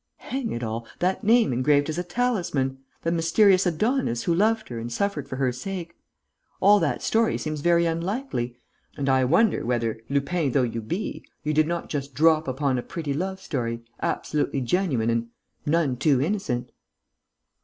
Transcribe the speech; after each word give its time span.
"Hang 0.17 0.51
it 0.51 0.63
all, 0.63 0.87
that 0.97 1.23
name 1.23 1.53
engraved 1.53 1.87
as 1.87 1.99
a 1.99 2.03
talisman!... 2.03 2.79
The 3.03 3.11
mysterious 3.11 3.67
Adonis 3.67 4.23
who 4.23 4.33
loved 4.33 4.69
her 4.69 4.79
and 4.79 4.91
suffered 4.91 5.29
for 5.29 5.35
her 5.35 5.51
sake!... 5.51 5.95
All 6.59 6.79
that 6.79 7.03
story 7.03 7.37
seems 7.37 7.61
very 7.61 7.85
unlikely; 7.85 8.57
and 8.97 9.07
I 9.07 9.23
wonder 9.25 9.63
whether, 9.63 9.99
Lupin 10.09 10.53
though 10.53 10.63
you 10.63 10.81
be, 10.81 11.23
you 11.43 11.53
did 11.53 11.67
not 11.67 11.87
just 11.87 12.15
drop 12.15 12.47
upon 12.47 12.79
a 12.79 12.81
pretty 12.81 13.13
love 13.13 13.39
story, 13.39 13.83
absolutely 14.01 14.61
genuine 14.61 15.11
and... 15.11 15.27
none 15.67 15.95
too 15.97 16.19
innocent." 16.19 16.71